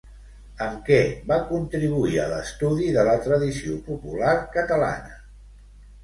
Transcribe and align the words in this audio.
Amb 0.67 0.77
què 0.85 0.95
va 1.31 1.35
contribuir 1.49 2.15
a 2.23 2.23
l'estudi 2.31 2.87
de 2.95 3.03
la 3.09 3.13
tradició 3.25 3.75
popular 3.91 4.33
catalana? 4.57 5.13